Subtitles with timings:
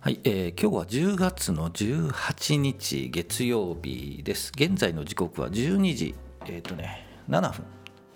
[0.00, 4.52] はい、えー今日は10月の18日月曜日です。
[4.54, 6.14] 現在の時刻は12時、
[6.46, 7.64] えっ、とね、7分、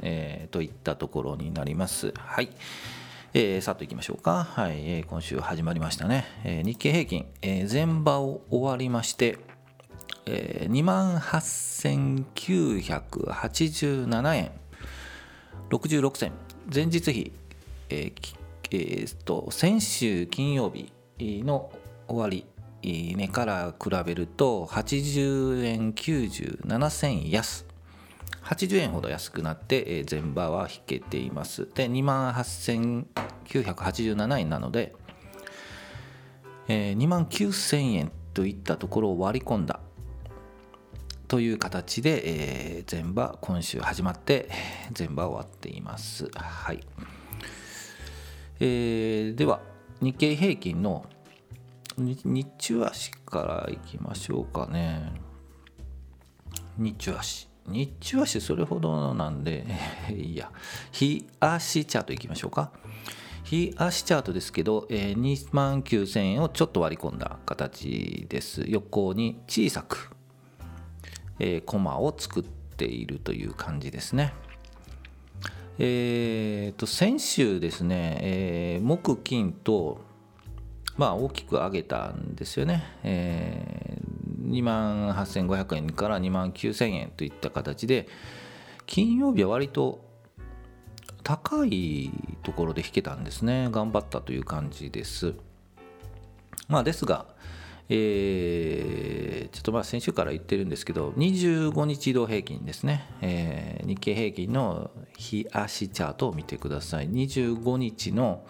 [0.00, 2.12] えーといったところになります。
[2.16, 2.50] はい。
[3.32, 4.42] えーさっといきましょうか。
[4.42, 6.24] はい、えー今週始まりましたね。
[6.42, 9.38] えー日経平均、えー前場を終わりまして、
[10.26, 10.84] えー、
[12.34, 14.50] 28,987円
[15.70, 16.32] 66銭
[16.74, 17.32] 前日比、
[17.88, 18.34] えーき
[18.72, 21.72] えーと先週金曜日の
[22.06, 22.46] 終わり
[22.82, 27.66] 値から比べると80円97銭安。
[28.44, 31.68] 80円ほど安くなってえー前場は引けています。
[31.74, 34.94] で28,987円なので、
[36.68, 39.80] 2万9000円といったところを割り込んだ。
[41.26, 44.48] という形で、えー前場今週始まって
[44.96, 46.30] 前場終わっています。
[46.34, 46.80] はい。
[48.60, 49.60] えーでは
[50.00, 51.04] 日経平均の
[51.98, 55.12] 日中足からいきましょうかね。
[56.76, 57.48] 日中足。
[57.66, 59.66] 日中足それほどなんで、
[60.14, 60.50] いや、
[60.92, 62.72] 日足チャートいきましょうか。
[63.44, 68.64] 日足チャートですけど、えー、2万9000円をちょっと割り込んだ形です。
[68.68, 70.10] 横に小さく、
[71.38, 74.34] えーコマを作っているという感じですね。
[75.78, 80.07] えー、と先週ですね、えー木金と、
[80.98, 82.84] まあ、大きく上げたんですよね。
[83.04, 83.98] え
[84.48, 88.08] 2万8500円から2万9000円といった形で、
[88.86, 90.04] 金曜日は割と
[91.22, 92.10] 高い
[92.42, 93.68] ところで引けたんですね。
[93.70, 95.34] 頑張ったという感じです。
[96.68, 97.26] まあ、ですが、
[97.88, 107.08] えーちょっとまあ先週から言ってるんですけど、25日移動平均ですね、えー日経平均の日足チャートを見てください。
[107.08, 108.42] 25日の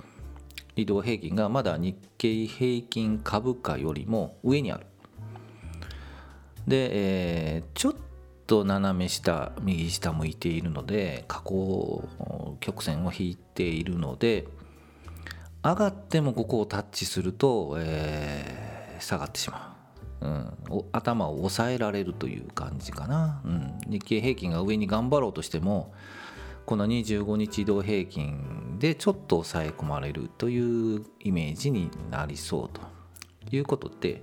[0.83, 4.87] 移動平均がまだ日経平均株価よりも上にある。
[6.67, 6.91] で、
[7.57, 7.95] えーちょっ
[8.47, 14.47] と斜め下、右下向いているので、下降曲線を引いているので、
[15.63, 18.69] 上がってもここをタッチすると、えー
[19.01, 19.77] 下がってしま
[20.21, 25.93] う、うん、頭を押さえられるという感じかな、うん、日経平均が上に頑張ろうとしても
[26.69, 32.83] この25日移動平均でちょっと抑え込まれるというイメージになりそうと
[33.51, 34.23] いうことで、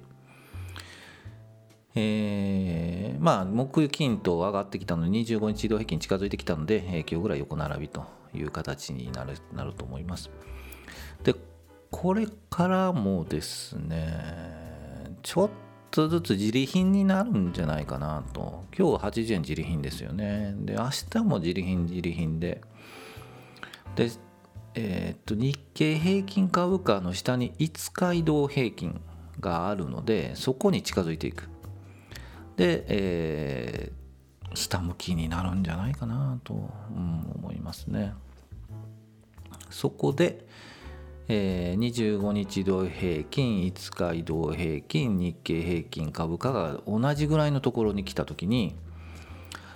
[1.96, 8.06] えーまあ木金と上がってきたので25日移動平均近づいてきたので、えー今日ぐらい横並びと
[8.36, 10.30] いう形になるなると思います。
[11.24, 11.34] で
[11.90, 15.50] これからもですねちょっ
[15.96, 18.66] とずつ自利品になるんじゃないかなと。
[18.78, 20.54] 今日80円自利品ですよね。
[20.58, 22.62] で明日も自利品自利品で。
[23.96, 24.12] で
[24.74, 29.00] えーっと日経平均株価の下に5日移動平均
[29.40, 31.50] があるのでそこに近づいていく。
[32.58, 34.06] で、えー
[34.56, 36.58] 下向きになるんじゃないかなと、う
[36.98, 38.14] ん思いますね。
[39.70, 40.48] そこで、
[41.28, 48.76] えー25日移動平均5日移動平均日経平均株価が同じぐらいのところに来た時に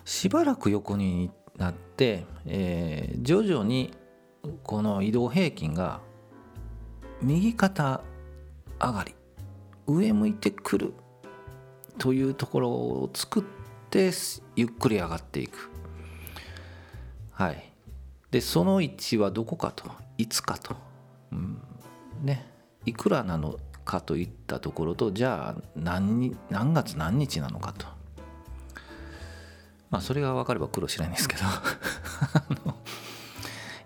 [0.06, 3.94] しばらく横になって、えー徐々に
[4.64, 6.02] この移動平均が
[7.22, 8.02] 右肩
[8.80, 9.14] 上がり
[9.88, 10.94] 上向いてくる
[11.98, 13.44] というところを作っ
[13.90, 14.12] て
[14.56, 15.70] ゆっくり上がっていく。
[17.32, 17.74] はい。
[18.32, 20.76] でその位置はどこかといつかと、
[21.31, 21.62] うん。
[22.22, 22.45] ね、
[22.85, 27.85] いくらなのかといったところとじゃあ何何月何日なのかと。
[29.90, 31.41] まあそれが分かれば苦労しないんですけど。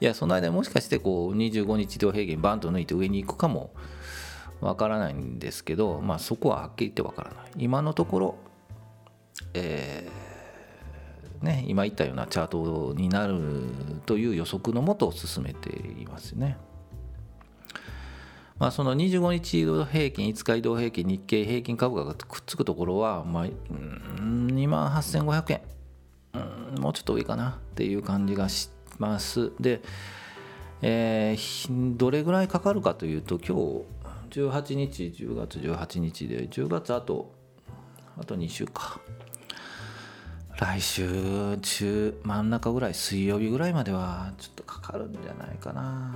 [0.02, 3.74] いやその間もしかしてこう25日移動平均バンと抜いて上に行くかも
[4.60, 7.52] わからないんですけど、まあ、そこははっきり言ってわからない。
[7.58, 8.36] 今のところ、
[9.54, 13.66] えーね、今言ったようなチャートになる
[14.06, 16.58] という予測のもと進めていますね。
[18.60, 28.70] まあ、その25日移動平均、5日移動平均、日経平均株価がくっつくところは、まあ、2万8500円、もうちょっと上かなっていう感じがし
[29.00, 29.52] ます。
[29.60, 29.82] で、
[30.82, 33.56] えーどれぐらいかかるかというと、今
[34.30, 37.34] 日18日、10月18日で、10月あと、
[38.18, 39.00] あと2週か。
[40.60, 46.16] 来週中真ん中ぐらい水曜日ぐらいまではちょっとかかるんじゃないかな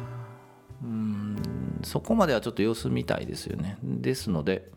[0.83, 1.36] うん
[1.83, 3.77] そこまではちょっと様子見たいですよね。
[3.83, 4.69] ですので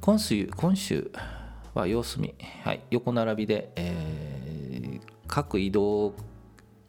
[0.00, 1.10] 今週今週
[1.74, 2.34] は様子見、
[2.64, 6.14] はい、横並びで、えー各移動、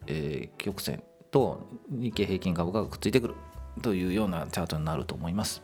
[0.06, 3.34] えー曲線と日経平均株価がくっついてくる
[3.82, 5.62] というようなチャートになると思います。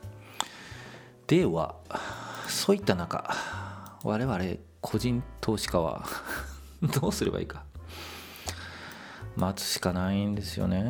[1.26, 1.76] では
[2.46, 3.34] そういった中
[4.04, 4.44] 我々
[4.80, 6.04] 個人投資家は
[7.00, 7.64] どうすればいいか。
[9.36, 10.82] 待つしかないんですよね。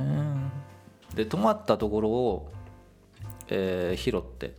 [1.16, 2.52] で止まったところを、
[3.48, 4.54] えー、拾って。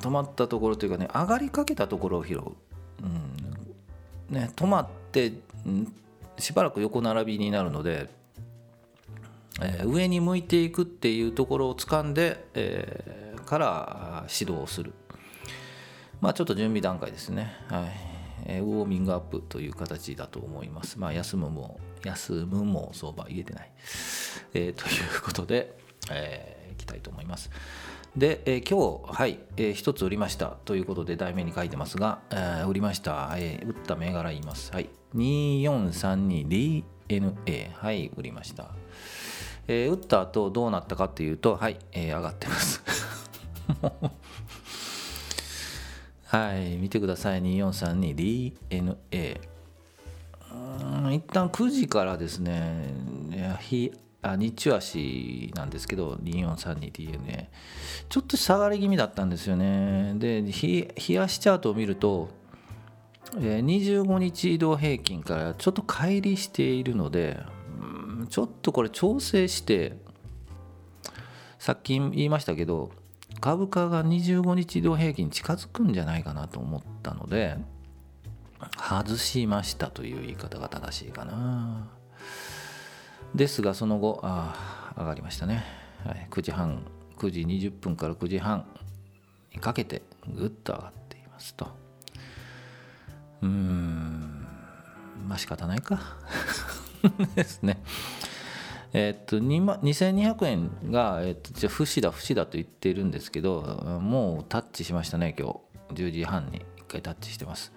[0.00, 2.40] 止まったところというかね上がりかけたところを拾う、
[3.02, 4.34] うん。
[4.34, 5.32] ね、止まって、
[6.38, 8.08] しばらく横並びになるので、
[9.62, 14.92] えー、上に向いていくっていうところを掴んで、えー、から指導をする。
[16.20, 17.52] まあちょっと準備段階ですね。
[17.68, 18.10] はい。
[18.46, 20.98] えウォーミングアップという形だと思います。
[20.98, 23.70] まあ、休むも、休むも相場言えてない。
[24.54, 25.78] えー、ということで、
[26.10, 27.50] えー、いきたいと思います。
[28.16, 34.72] で、えー、今日、はい、えー、1つ売りましたということで題名に書いてますが、えー、売りました、えー、売った銘柄言います。
[34.72, 38.72] はい、2432DNA、はい、売りました。
[39.68, 42.82] えー、打った後どうなったかっていうと、はい、えー、上がってます。
[46.26, 47.42] はい、見てください。
[47.42, 49.40] 2432DNA。
[50.52, 52.94] うん一旦9時からですね、
[53.60, 53.92] 日
[54.22, 57.46] あ日中足なんですけど、2432DNA。
[58.08, 60.14] ちょっと下がり気味だったんですよね。
[60.16, 60.88] で、日
[61.18, 62.28] 足チャートを見ると、
[63.32, 67.38] 25日移動平均からちょっと乖離しているので、
[68.28, 69.96] ちょっとこれ調整して、
[71.58, 72.90] さっき言いましたけど、
[73.40, 77.56] 株価が25日移動平均に近づくんじゃないかなと思ったので
[78.76, 81.88] 外しましたという言い方が正しいかな。
[83.34, 85.64] ですがその後あ上がりましたね、
[86.04, 86.84] はい、9時半
[87.16, 88.66] 9時20分から9時半
[89.52, 91.68] にかけてぐっと上がっていますと。
[93.42, 94.46] うーん
[95.26, 96.00] まあ仕方ないか。
[97.34, 97.82] ですね。
[98.92, 105.70] えっと2200円が、えっと、じゃ不死だ不死だと言っているんですけどもうタッチしましたね今日。
[105.94, 107.72] 10時半に1回タッチしてます。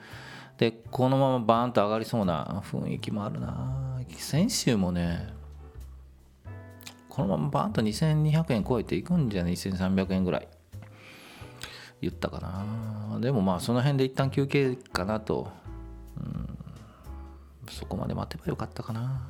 [0.57, 3.99] でこのままバーンと上がりそうな雰囲気もあるな。
[4.17, 5.33] 先週もね
[7.09, 10.47] このままバーンと2200円超えていくんじゃね？2300円ぐらい。
[12.01, 13.19] 言ったかな。
[13.19, 15.51] でもまあその辺で一旦休憩かなと、
[16.17, 16.57] うん、
[17.69, 19.29] そこまで待てばよかったかな。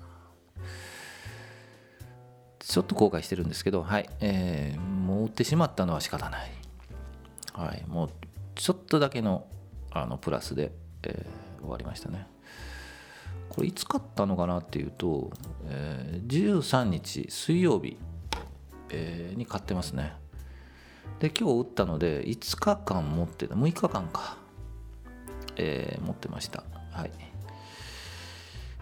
[2.60, 6.52] ちょっと後悔してるんですけど、はい、えー、もう売ってしまったのは仕方ない。
[7.54, 8.10] はい、もう
[8.56, 9.46] ちょっとだけの
[9.92, 10.72] あのプラスで、
[11.05, 12.27] えー、終わりましたね。
[13.50, 15.31] これいつ買ったのかなっていうと、
[15.67, 17.97] えー、13日水曜日、
[18.89, 20.13] えー、に買ってますね。
[21.19, 24.38] で、今日売ったので5日間持ってた、6日間か、
[25.55, 26.63] えー、持ってました。
[26.91, 27.11] はい。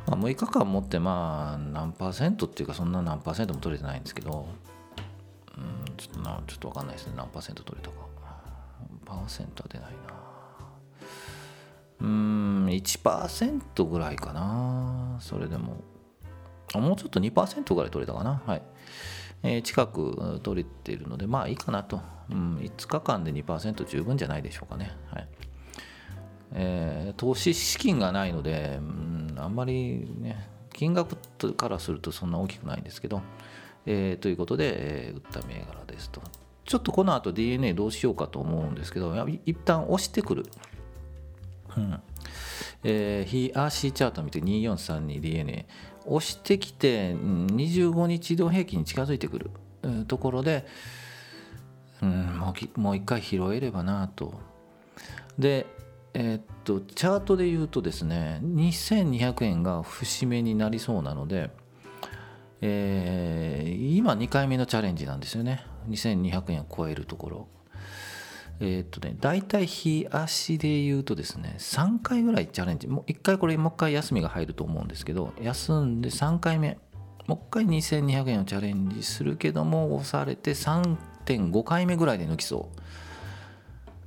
[0.08, 4.48] まあ、6日間持ってまあ何パーセントっていうかそんな何パーセントも取れてないんですけど、
[5.58, 8.08] うん、ちょっとなちょっと分かんないですね何パーセント取れたか
[9.06, 10.21] パーセントは出ないな
[12.02, 15.18] うん1%ぐらいかな。
[15.20, 15.84] それでも。
[16.74, 18.42] もうちょっと2%ぐらい取れたかな。
[18.46, 18.62] はい、
[19.44, 24.92] えー、近く取れているのでまあいいかなと、うん、5日間で2%十分じゃないでしょうかね。
[25.08, 25.28] はい。
[26.54, 31.16] えー、投資資金がないので、うん、あんまりね金額
[31.54, 33.22] からするとそんな大きくないんですけど、
[33.86, 36.22] えー、ということで、えー、売った銘柄ですと。
[36.66, 39.14] ちょっとこの後 DNA どうしようかと思うんですけど
[39.46, 40.46] 一旦押してくる、
[41.78, 42.00] うん。
[42.84, 45.66] えー、RC チャート見て 2432DNA
[46.06, 49.52] 押してきて25日移動平均に近づいてくる。
[50.08, 50.66] ところで、
[52.02, 54.34] うん、もうもう一回拾えればなと。
[55.38, 55.66] で
[56.14, 61.52] えー、っとチャートで言うとですね2200円が節目になりそうなので、
[62.60, 65.66] えー、今2回目のチャレンジなんですよね。
[65.90, 67.48] 2200円を超えるところ。
[68.64, 72.88] えー、っとね大体日足で言うとですね3回ぐらいチャレンジ。
[72.88, 76.78] もう1回これもう1回休みが入ると思うんですけど休んで3回目
[77.26, 82.78] もう1回2200円をチャレンジするけども押されて3.5回目ぐらいで抜きそう。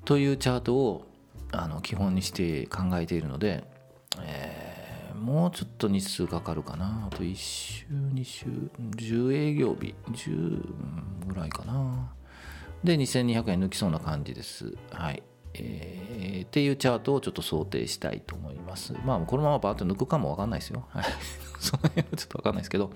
[0.05, 1.07] というチャートを
[1.51, 3.65] あの基本にして考えているので、
[4.21, 7.09] えー、もうちょっと日数かかるかな。
[7.11, 8.47] あと1週2週
[8.97, 12.14] 10営業日10ぐらいかな。
[12.85, 14.77] で2200円抜きそうな感じです。
[14.93, 15.23] はい。
[15.55, 18.93] えー、っていうチャートをちょっと想定したいと思います。
[19.05, 20.87] まあ、このままバーッと抜くかもわかんないですよ。
[20.91, 21.05] はい。
[21.59, 22.93] その辺はちょっとわかんないですけど、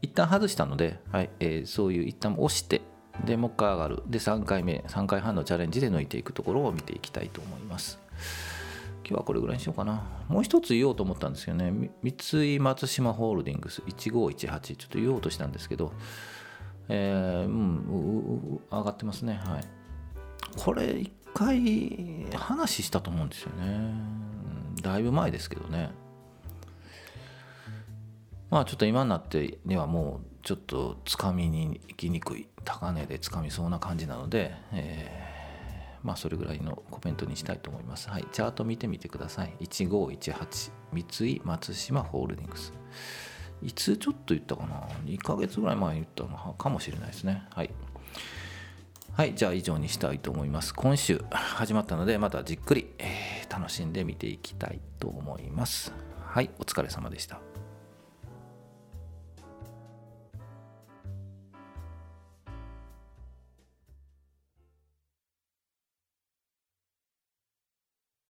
[0.00, 1.30] 一旦外したので、はい。
[1.40, 2.80] えー、そういう一旦押して、
[3.26, 4.02] でもう一回上がる。
[4.06, 7.98] で3回目3回半のチャレンジで抜いていくところを見ていきたいと思います。
[9.04, 10.02] 今日はこれぐらいにしようかな。
[10.28, 11.90] もう一つ言おうと思ったんですよね。
[12.02, 15.92] 三井松島ホールディングス1518ちょっと言おうとしたんですけど。
[16.88, 19.64] えー、うん上がってますねはい
[20.56, 23.94] これ一回話したと思うんですよね
[24.82, 25.90] だいぶ前ですけどね
[28.50, 38.08] まあちょっと今になってではもうちょっとつかみに行きにくい高値でつかみそうな感じなので、えー、まあそれぐらいのコメントにしたいと思います。
[38.08, 39.52] はい、チャート見てみてください。
[39.60, 42.72] 1518三井松島ホールディングス。
[43.62, 47.44] いつちょっと言ったかな ?2 ヶ月ぐらい前に言ったのかもしれないですね。
[47.50, 47.70] はい。
[49.12, 50.74] はい、じゃあ以上にしたいと思います。
[50.74, 55.92] 今週始まったので、またじっくり、えー、楽しんで見ていきたいと思います。
[56.20, 57.40] はい、お疲れ様でした。